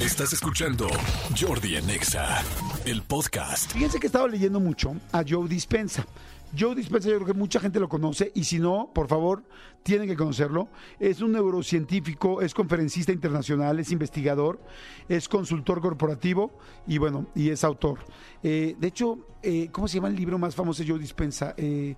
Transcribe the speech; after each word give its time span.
Estás 0.00 0.32
escuchando 0.32 0.88
Jordi 1.38 1.76
Anexa, 1.76 2.42
el 2.86 3.02
podcast. 3.02 3.70
Fíjense 3.70 4.00
que 4.00 4.06
he 4.06 4.08
estado 4.08 4.28
leyendo 4.28 4.58
mucho 4.58 4.96
a 5.12 5.22
Joe 5.28 5.46
Dispensa. 5.46 6.06
Joe 6.58 6.74
Dispensa 6.74 7.10
yo 7.10 7.16
creo 7.16 7.26
que 7.26 7.34
mucha 7.34 7.60
gente 7.60 7.78
lo 7.78 7.86
conoce 7.86 8.32
y 8.34 8.44
si 8.44 8.58
no, 8.58 8.90
por 8.94 9.08
favor, 9.08 9.44
tienen 9.82 10.08
que 10.08 10.16
conocerlo. 10.16 10.68
Es 10.98 11.20
un 11.20 11.32
neurocientífico, 11.32 12.40
es 12.40 12.54
conferencista 12.54 13.12
internacional, 13.12 13.78
es 13.78 13.92
investigador, 13.92 14.58
es 15.06 15.28
consultor 15.28 15.82
corporativo 15.82 16.58
y 16.86 16.96
bueno, 16.96 17.26
y 17.34 17.50
es 17.50 17.62
autor. 17.62 17.98
Eh, 18.42 18.76
de 18.78 18.86
hecho, 18.88 19.18
eh, 19.42 19.68
¿cómo 19.70 19.86
se 19.86 19.96
llama 19.96 20.08
el 20.08 20.16
libro 20.16 20.38
más 20.38 20.54
famoso 20.54 20.82
de 20.82 20.88
Joe 20.88 20.98
Dispensa? 20.98 21.52
Eh, 21.58 21.94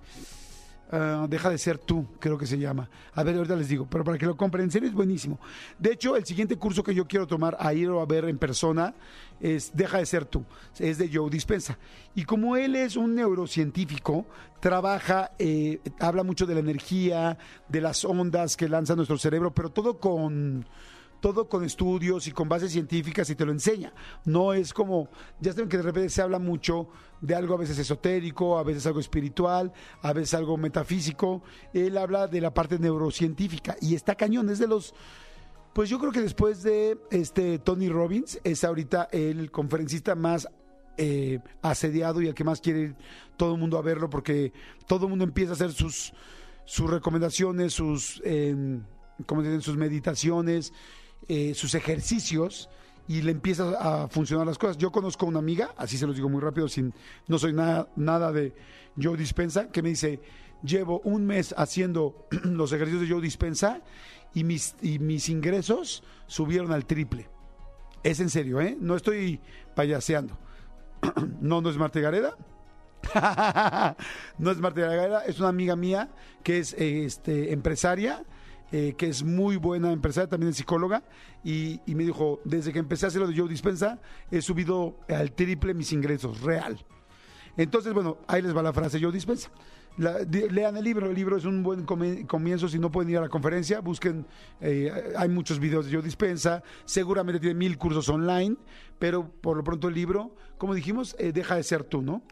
ah, 0.93 1.27
Deja 1.29 1.49
de 1.49 1.57
ser 1.57 1.77
tú, 1.77 2.07
creo 2.19 2.37
que 2.37 2.45
se 2.45 2.57
llama. 2.57 2.89
A 3.13 3.23
ver, 3.23 3.35
ahorita 3.35 3.55
les 3.55 3.67
digo, 3.67 3.87
pero 3.89 4.03
para 4.03 4.17
que 4.17 4.25
lo 4.25 4.37
compren, 4.37 4.65
en 4.65 4.71
serio 4.71 4.87
es 4.87 4.95
buenísimo. 4.95 5.39
De 5.77 5.91
hecho, 5.91 6.15
el 6.15 6.25
siguiente 6.25 6.55
curso 6.55 6.83
que 6.83 6.93
yo 6.93 7.07
quiero 7.07 7.27
tomar 7.27 7.57
a 7.59 7.73
ir 7.73 7.89
a 7.89 8.05
ver 8.05 8.25
en 8.25 8.37
persona 8.37 8.93
es 9.41 9.75
Deja 9.75 9.97
de 9.97 10.05
ser 10.05 10.25
tú, 10.25 10.45
es 10.79 10.97
de 10.97 11.09
Joe 11.11 11.29
Dispensa. 11.29 11.77
Y 12.15 12.23
como 12.23 12.55
él 12.55 12.75
es 12.75 12.95
un 12.95 13.15
neurocientífico, 13.15 14.25
trabaja, 14.59 15.31
eh, 15.39 15.79
habla 15.99 16.23
mucho 16.23 16.45
de 16.45 16.53
la 16.53 16.61
energía, 16.61 17.37
de 17.67 17.81
las 17.81 18.05
ondas 18.05 18.55
que 18.55 18.69
lanza 18.69 18.95
nuestro 18.95 19.17
cerebro, 19.17 19.53
pero 19.53 19.69
todo 19.69 19.99
con 19.99 20.65
todo 21.23 21.47
con 21.47 21.63
estudios 21.63 22.27
y 22.27 22.33
con 22.33 22.49
bases 22.49 22.73
científicas 22.73 23.29
y 23.29 23.35
te 23.35 23.45
lo 23.45 23.53
enseña. 23.53 23.93
No 24.25 24.53
es 24.53 24.73
como, 24.73 25.07
ya 25.39 25.53
saben 25.53 25.69
que 25.69 25.77
de 25.77 25.83
repente 25.83 26.09
se 26.09 26.21
habla 26.21 26.37
mucho 26.37 26.89
de 27.21 27.33
algo 27.33 27.53
a 27.53 27.57
veces 27.57 27.79
esotérico, 27.79 28.57
a 28.57 28.63
veces 28.63 28.85
algo 28.87 28.99
espiritual, 28.99 29.71
a 30.01 30.11
veces 30.11 30.33
algo 30.33 30.57
metafísico. 30.57 31.41
Él 31.73 31.97
habla 31.97 32.27
de 32.27 32.41
la 32.41 32.53
parte 32.53 32.77
neurocientífica 32.77 33.77
y 33.79 33.95
está 33.95 34.15
cañón, 34.15 34.49
es 34.49 34.59
de 34.59 34.67
los... 34.67 34.93
Pues 35.71 35.89
yo 35.89 35.97
creo 35.97 36.11
que 36.11 36.19
después 36.19 36.61
de 36.61 36.97
este 37.09 37.57
Tony 37.57 37.87
Robbins 37.87 38.41
es 38.43 38.65
ahorita 38.65 39.07
el 39.13 39.49
conferencista 39.49 40.15
más 40.15 40.49
eh, 40.97 41.39
asediado 41.61 42.21
y 42.21 42.27
el 42.27 42.33
que 42.33 42.43
más 42.43 42.59
quiere 42.59 42.79
ir 42.81 42.95
todo 43.37 43.53
el 43.53 43.61
mundo 43.61 43.77
a 43.77 43.81
verlo 43.81 44.09
porque 44.09 44.51
todo 44.87 45.05
el 45.05 45.11
mundo 45.11 45.23
empieza 45.23 45.51
a 45.51 45.55
hacer 45.55 45.71
sus, 45.71 46.13
sus 46.65 46.89
recomendaciones, 46.89 47.71
sus, 47.71 48.21
¿cómo 49.25 49.41
se 49.41 49.47
dicen? 49.47 49.61
sus 49.61 49.77
meditaciones, 49.77 50.73
eh, 51.27 51.53
sus 51.53 51.75
ejercicios 51.75 52.69
y 53.07 53.21
le 53.21 53.31
empieza 53.31 53.71
a 53.79 54.07
funcionar 54.07 54.47
las 54.47 54.57
cosas. 54.57 54.77
Yo 54.77 54.91
conozco 54.91 55.25
una 55.25 55.39
amiga, 55.39 55.73
así 55.77 55.97
se 55.97 56.07
los 56.07 56.15
digo 56.15 56.29
muy 56.29 56.41
rápido, 56.41 56.67
sin, 56.67 56.93
no 57.27 57.37
soy 57.37 57.53
nada, 57.53 57.89
nada 57.95 58.31
de 58.31 58.53
Joe 59.01 59.17
Dispensa, 59.17 59.69
que 59.69 59.81
me 59.81 59.89
dice, 59.89 60.21
llevo 60.63 61.01
un 61.03 61.25
mes 61.25 61.53
haciendo 61.57 62.27
los 62.43 62.71
ejercicios 62.71 63.01
de 63.07 63.13
Joe 63.13 63.21
Dispensa 63.21 63.81
y 64.33 64.43
mis, 64.43 64.75
y 64.81 64.99
mis 64.99 65.29
ingresos 65.29 66.03
subieron 66.27 66.71
al 66.71 66.85
triple. 66.85 67.29
Es 68.03 68.19
en 68.19 68.29
serio, 68.29 68.59
¿eh? 68.61 68.77
No 68.79 68.95
estoy 68.95 69.39
payaseando. 69.75 70.37
no, 71.41 71.61
no 71.61 71.69
es 71.69 71.77
Marta 71.77 71.99
Gareda. 71.99 72.35
no 74.37 74.51
es 74.51 74.57
Marta 74.59 74.81
Gareda, 74.81 75.25
es 75.25 75.39
una 75.39 75.49
amiga 75.49 75.75
mía 75.75 76.09
que 76.41 76.59
es 76.59 76.73
este, 76.73 77.51
empresaria, 77.51 78.23
eh, 78.75 78.95
que 78.97 79.05
es 79.05 79.21
muy 79.21 79.57
buena 79.57 79.91
empresaria, 79.91 80.27
también 80.27 80.49
es 80.49 80.57
psicóloga, 80.57 81.03
y, 81.43 81.79
me 81.85 82.05
dijo, 82.05 82.41
desde 82.43 82.73
que 82.73 82.79
empecé 82.79 83.05
a 83.05 83.09
hacer 83.09 83.21
lo 83.21 83.27
de 83.27 83.37
Joe 83.37 83.47
Dispensa, 83.47 83.99
he 84.31 84.41
subido 84.41 84.97
al 85.07 85.31
triple 85.33 85.75
mis 85.75 85.93
ingresos, 85.93 86.41
real. 86.41 86.83
Entonces, 87.55 87.93
bueno, 87.93 88.17
ahí 88.25 88.41
les 88.41 88.57
va 88.57 88.63
la 88.63 88.73
frase 88.73 88.99
Joe 88.99 89.11
Dispensa. 89.11 89.51
Lean 89.95 90.75
el 90.75 90.83
libro, 90.83 91.07
el 91.07 91.15
libro 91.15 91.37
es 91.37 91.45
un 91.45 91.61
buen 91.61 91.85
comienzo, 91.85 92.67
si 92.67 92.79
no 92.79 92.89
pueden 92.89 93.11
ir 93.11 93.19
a 93.19 93.21
la 93.21 93.29
conferencia, 93.29 93.79
busquen, 93.79 94.25
eh, 94.59 95.13
hay 95.15 95.29
muchos 95.29 95.59
videos 95.59 95.85
de 95.85 95.93
Joe 95.93 96.01
Dispensa, 96.01 96.63
seguramente 96.83 97.39
tiene 97.39 97.53
mil 97.53 97.77
cursos 97.77 98.09
online, 98.09 98.55
pero 98.97 99.29
por 99.29 99.55
lo 99.55 99.63
pronto 99.63 99.87
el 99.87 99.93
libro, 99.93 100.35
como 100.57 100.73
dijimos, 100.73 101.15
eh, 101.19 101.31
deja 101.31 101.57
de 101.57 101.61
ser 101.61 101.83
tú, 101.83 102.01
¿no? 102.01 102.23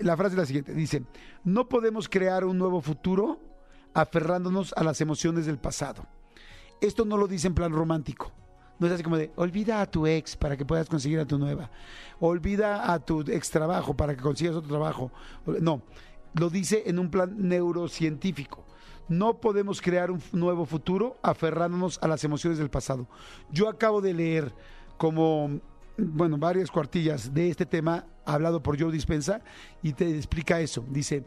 La 0.00 0.16
frase 0.16 0.36
es 0.36 0.38
la 0.38 0.46
siguiente, 0.46 0.72
dice, 0.72 1.02
no 1.42 1.68
podemos 1.68 2.08
crear 2.08 2.44
un 2.44 2.56
nuevo 2.56 2.80
futuro 2.80 3.55
aferrándonos 3.96 4.74
a 4.76 4.84
las 4.84 5.00
emociones 5.00 5.46
del 5.46 5.56
pasado. 5.56 6.06
Esto 6.82 7.06
no 7.06 7.16
lo 7.16 7.26
dice 7.26 7.46
en 7.46 7.54
plan 7.54 7.72
romántico. 7.72 8.30
No 8.78 8.86
es 8.86 8.92
así 8.92 9.02
como 9.02 9.16
de, 9.16 9.32
olvida 9.36 9.80
a 9.80 9.90
tu 9.90 10.06
ex 10.06 10.36
para 10.36 10.54
que 10.54 10.66
puedas 10.66 10.86
conseguir 10.86 11.18
a 11.18 11.24
tu 11.24 11.38
nueva. 11.38 11.70
Olvida 12.20 12.92
a 12.92 12.98
tu 12.98 13.22
ex 13.22 13.50
trabajo 13.50 13.94
para 13.94 14.14
que 14.14 14.22
consigas 14.22 14.54
otro 14.54 14.68
trabajo. 14.68 15.10
No, 15.46 15.80
lo 16.34 16.50
dice 16.50 16.82
en 16.84 16.98
un 16.98 17.10
plan 17.10 17.36
neurocientífico. 17.38 18.66
No 19.08 19.40
podemos 19.40 19.80
crear 19.80 20.10
un 20.10 20.20
nuevo 20.32 20.66
futuro 20.66 21.16
aferrándonos 21.22 21.98
a 22.02 22.08
las 22.08 22.22
emociones 22.22 22.58
del 22.58 22.68
pasado. 22.68 23.08
Yo 23.50 23.66
acabo 23.66 24.02
de 24.02 24.12
leer 24.12 24.54
como, 24.98 25.58
bueno, 25.96 26.36
varias 26.36 26.70
cuartillas 26.70 27.32
de 27.32 27.48
este 27.48 27.64
tema 27.64 28.04
hablado 28.26 28.62
por 28.62 28.78
Joe 28.78 28.92
Dispensa 28.92 29.40
y 29.82 29.94
te 29.94 30.14
explica 30.14 30.60
eso. 30.60 30.84
Dice, 30.90 31.24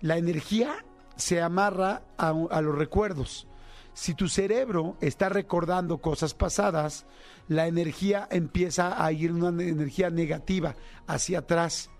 la 0.00 0.16
energía 0.16 0.84
se 1.16 1.40
amarra 1.40 2.02
a, 2.16 2.32
los 2.32 2.76
recuerdos. 2.76 3.46
Si 3.94 4.14
tu 4.14 4.28
cerebro 4.28 4.96
está 5.00 5.28
recordando 5.28 5.98
cosas 5.98 6.34
pasadas, 6.34 7.04
la 7.48 7.66
energía 7.66 8.26
empieza 8.30 9.04
a 9.04 9.12
ir 9.12 9.32
una 9.32 9.48
energía 9.48 10.08
negativa 10.10 10.76
hacia 11.06 11.40
atrás. 11.40 11.90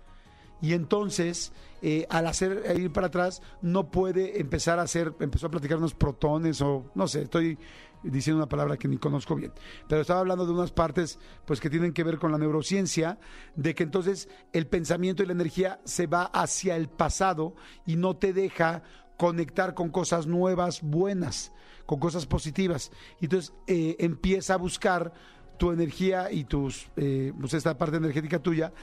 Y 0.61 0.73
entonces, 0.73 1.51
eh, 1.81 2.07
al 2.09 2.25
hacer 2.25 2.63
a 2.67 2.73
ir 2.73 2.91
para 2.91 3.07
atrás, 3.07 3.41
no 3.61 3.91
puede 3.91 4.39
empezar 4.39 4.79
a 4.79 4.83
hacer, 4.83 5.13
empezó 5.19 5.47
a 5.47 5.51
platicar 5.51 5.77
unos 5.77 5.93
protones 5.93 6.61
o 6.61 6.89
no 6.95 7.07
sé, 7.07 7.23
estoy 7.23 7.59
diciendo 8.03 8.37
una 8.37 8.49
palabra 8.49 8.77
que 8.77 8.87
ni 8.87 8.97
conozco 8.97 9.35
bien, 9.35 9.51
pero 9.87 10.01
estaba 10.01 10.19
hablando 10.19 10.45
de 10.45 10.51
unas 10.51 10.71
partes 10.71 11.19
pues 11.45 11.59
que 11.59 11.69
tienen 11.69 11.93
que 11.93 12.03
ver 12.03 12.19
con 12.19 12.31
la 12.31 12.37
neurociencia, 12.37 13.17
de 13.55 13.73
que 13.75 13.83
entonces 13.83 14.29
el 14.51 14.67
pensamiento 14.67 15.23
y 15.23 15.25
la 15.25 15.33
energía 15.33 15.79
se 15.85 16.07
va 16.07 16.23
hacia 16.25 16.75
el 16.75 16.89
pasado 16.89 17.55
y 17.85 17.95
no 17.95 18.15
te 18.15 18.33
deja 18.33 18.83
conectar 19.17 19.73
con 19.73 19.89
cosas 19.89 20.27
nuevas, 20.27 20.81
buenas, 20.81 21.51
con 21.85 21.99
cosas 21.99 22.25
positivas. 22.25 22.91
Entonces 23.21 23.53
eh, 23.67 23.95
empieza 23.99 24.55
a 24.55 24.57
buscar 24.57 25.13
tu 25.57 25.71
energía 25.71 26.31
y 26.31 26.45
tus, 26.45 26.89
eh, 26.95 27.31
pues 27.39 27.53
esta 27.53 27.77
parte 27.77 27.97
energética 27.97 28.39
tuya 28.39 28.73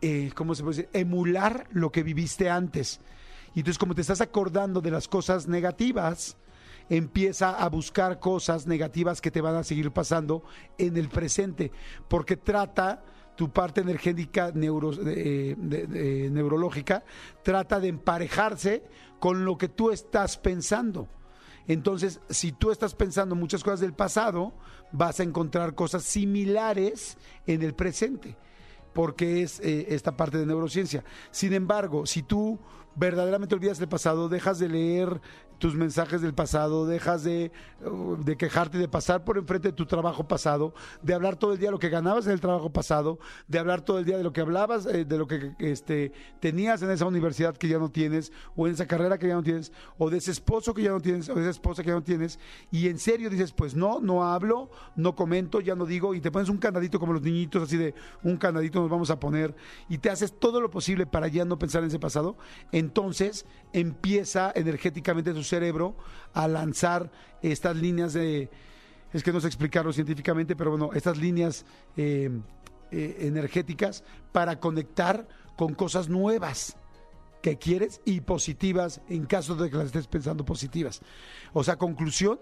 eh, 0.00 0.30
¿cómo 0.34 0.54
se 0.54 0.62
puede 0.62 0.76
decir? 0.76 0.90
Emular 0.92 1.66
lo 1.72 1.90
que 1.90 2.02
viviste 2.02 2.48
antes. 2.48 3.00
Y 3.54 3.60
entonces, 3.60 3.78
como 3.78 3.94
te 3.94 4.02
estás 4.02 4.20
acordando 4.20 4.80
de 4.80 4.90
las 4.90 5.08
cosas 5.08 5.48
negativas, 5.48 6.36
empieza 6.88 7.50
a 7.50 7.68
buscar 7.68 8.20
cosas 8.20 8.66
negativas 8.66 9.20
que 9.20 9.30
te 9.30 9.40
van 9.40 9.56
a 9.56 9.64
seguir 9.64 9.90
pasando 9.90 10.44
en 10.78 10.96
el 10.96 11.08
presente, 11.08 11.72
porque 12.08 12.36
trata 12.36 13.02
tu 13.38 13.52
parte 13.52 13.82
energética 13.82 14.50
de- 14.50 16.28
neurológica, 16.28 17.04
trata 17.44 17.78
de 17.78 17.86
emparejarse 17.86 18.82
con 19.20 19.44
lo 19.44 19.56
que 19.56 19.68
tú 19.68 19.92
estás 19.92 20.36
pensando. 20.36 21.08
Entonces, 21.68 22.20
si 22.28 22.50
tú 22.50 22.72
estás 22.72 22.96
pensando 22.96 23.36
muchas 23.36 23.62
cosas 23.62 23.78
del 23.78 23.92
pasado, 23.92 24.54
vas 24.90 25.20
a 25.20 25.22
encontrar 25.22 25.76
cosas 25.76 26.02
similares 26.02 27.16
en 27.46 27.62
el 27.62 27.74
presente 27.74 28.36
porque 28.92 29.42
es 29.42 29.60
eh, 29.60 29.86
esta 29.90 30.16
parte 30.16 30.38
de 30.38 30.46
neurociencia. 30.46 31.04
Sin 31.30 31.52
embargo, 31.52 32.06
si 32.06 32.24
tú 32.24 32.58
verdaderamente 32.98 33.54
olvidas 33.54 33.80
el 33.80 33.88
pasado, 33.88 34.28
dejas 34.28 34.58
de 34.58 34.68
leer 34.68 35.20
tus 35.58 35.74
mensajes 35.74 36.20
del 36.22 36.34
pasado, 36.34 36.86
dejas 36.86 37.24
de, 37.24 37.50
uh, 37.84 38.16
de 38.16 38.36
quejarte, 38.36 38.78
de 38.78 38.88
pasar 38.88 39.24
por 39.24 39.38
enfrente 39.38 39.68
de 39.68 39.72
tu 39.72 39.86
trabajo 39.86 40.26
pasado, 40.26 40.72
de 41.02 41.14
hablar 41.14 41.36
todo 41.36 41.52
el 41.52 41.58
día 41.58 41.68
de 41.68 41.72
lo 41.72 41.78
que 41.78 41.88
ganabas 41.88 42.26
en 42.26 42.32
el 42.32 42.40
trabajo 42.40 42.70
pasado, 42.70 43.18
de 43.48 43.58
hablar 43.58 43.80
todo 43.82 43.98
el 43.98 44.04
día 44.04 44.16
de 44.16 44.22
lo 44.22 44.32
que 44.32 44.40
hablabas, 44.40 44.86
eh, 44.86 45.04
de 45.04 45.18
lo 45.18 45.26
que 45.26 45.54
este, 45.58 46.12
tenías 46.40 46.82
en 46.82 46.90
esa 46.90 47.06
universidad 47.06 47.56
que 47.56 47.68
ya 47.68 47.78
no 47.78 47.90
tienes, 47.90 48.32
o 48.56 48.66
en 48.66 48.74
esa 48.74 48.86
carrera 48.86 49.18
que 49.18 49.28
ya 49.28 49.34
no 49.34 49.42
tienes, 49.42 49.72
o 49.98 50.10
de 50.10 50.18
ese 50.18 50.30
esposo 50.30 50.74
que 50.74 50.82
ya 50.82 50.90
no 50.90 51.00
tienes, 51.00 51.28
o 51.28 51.34
de 51.34 51.42
esa 51.42 51.50
esposa 51.50 51.82
que 51.82 51.88
ya 51.88 51.94
no 51.94 52.04
tienes, 52.04 52.38
y 52.70 52.88
en 52.88 52.98
serio 52.98 53.28
dices, 53.28 53.52
pues 53.52 53.74
no, 53.74 54.00
no 54.00 54.24
hablo, 54.24 54.70
no 54.94 55.16
comento, 55.16 55.60
ya 55.60 55.74
no 55.74 55.86
digo, 55.86 56.14
y 56.14 56.20
te 56.20 56.30
pones 56.30 56.48
un 56.48 56.58
candadito 56.58 57.00
como 57.00 57.12
los 57.12 57.22
niñitos, 57.22 57.64
así 57.64 57.76
de 57.76 57.94
un 58.22 58.36
candadito 58.36 58.80
nos 58.80 58.90
vamos 58.90 59.10
a 59.10 59.18
poner, 59.18 59.54
y 59.88 59.98
te 59.98 60.10
haces 60.10 60.38
todo 60.38 60.60
lo 60.60 60.70
posible 60.70 61.06
para 61.06 61.26
ya 61.26 61.44
no 61.44 61.58
pensar 61.58 61.82
en 61.82 61.88
ese 61.88 61.98
pasado, 61.98 62.36
entonces 62.88 63.44
empieza 63.74 64.50
energéticamente 64.54 65.34
tu 65.34 65.44
cerebro 65.44 65.94
a 66.32 66.48
lanzar 66.48 67.10
estas 67.42 67.76
líneas 67.76 68.14
de, 68.14 68.48
es 69.12 69.22
que 69.22 69.30
no 69.30 69.40
sé 69.40 69.46
explicarlo 69.46 69.92
científicamente, 69.92 70.56
pero 70.56 70.70
bueno, 70.70 70.90
estas 70.94 71.18
líneas 71.18 71.66
eh, 71.98 72.30
eh, 72.90 73.16
energéticas 73.20 74.04
para 74.32 74.58
conectar 74.58 75.28
con 75.58 75.74
cosas 75.74 76.08
nuevas 76.08 76.78
que 77.42 77.58
quieres 77.58 78.00
y 78.06 78.22
positivas 78.22 79.02
en 79.10 79.26
caso 79.26 79.54
de 79.54 79.68
que 79.68 79.76
las 79.76 79.86
estés 79.86 80.06
pensando 80.06 80.46
positivas. 80.46 81.02
O 81.52 81.62
sea, 81.62 81.76
conclusión, 81.76 82.40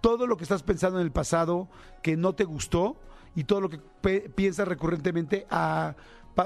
todo 0.00 0.28
lo 0.28 0.36
que 0.36 0.44
estás 0.44 0.62
pensando 0.62 1.00
en 1.00 1.06
el 1.06 1.12
pasado 1.12 1.68
que 2.04 2.16
no 2.16 2.36
te 2.36 2.44
gustó 2.44 2.96
y 3.34 3.44
todo 3.44 3.60
lo 3.60 3.68
que 3.68 3.80
piensas 4.30 4.68
recurrentemente 4.68 5.44
a 5.50 5.96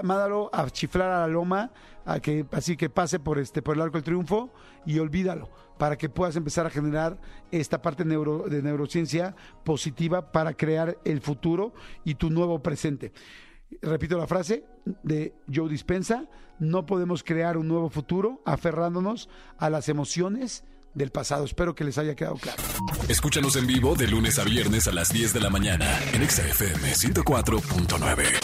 mándalo 0.02 0.50
a 0.52 0.68
chiflar 0.70 1.10
a 1.10 1.20
la 1.20 1.26
loma, 1.26 1.70
a 2.04 2.20
que, 2.20 2.46
así 2.52 2.76
que 2.76 2.90
pase 2.90 3.18
por, 3.18 3.38
este, 3.38 3.62
por 3.62 3.76
el 3.76 3.82
arco 3.82 3.98
del 3.98 4.04
triunfo 4.04 4.50
y 4.86 4.98
olvídalo, 4.98 5.50
para 5.78 5.96
que 5.96 6.08
puedas 6.08 6.36
empezar 6.36 6.66
a 6.66 6.70
generar 6.70 7.18
esta 7.50 7.82
parte 7.82 8.04
de 8.04 8.62
neurociencia 8.62 9.34
positiva 9.64 10.32
para 10.32 10.54
crear 10.54 10.98
el 11.04 11.20
futuro 11.20 11.72
y 12.04 12.14
tu 12.14 12.30
nuevo 12.30 12.62
presente. 12.62 13.12
Repito 13.80 14.18
la 14.18 14.26
frase 14.26 14.64
de 15.02 15.34
Joe 15.52 15.68
Dispensa, 15.68 16.28
no 16.58 16.84
podemos 16.84 17.22
crear 17.22 17.56
un 17.56 17.68
nuevo 17.68 17.88
futuro 17.88 18.42
aferrándonos 18.44 19.28
a 19.58 19.70
las 19.70 19.88
emociones 19.88 20.64
del 20.94 21.10
pasado. 21.10 21.44
Espero 21.44 21.74
que 21.74 21.84
les 21.84 21.98
haya 21.98 22.14
quedado 22.14 22.36
claro. 22.36 22.62
Escúchanos 23.08 23.56
en 23.56 23.66
vivo 23.66 23.94
de 23.94 24.08
lunes 24.08 24.38
a 24.38 24.44
viernes 24.44 24.86
a 24.88 24.92
las 24.92 25.12
10 25.12 25.32
de 25.32 25.40
la 25.40 25.50
mañana 25.50 25.98
en 26.12 26.22
Exa 26.22 26.46
FM 26.46 26.92
104.9. 26.92 28.41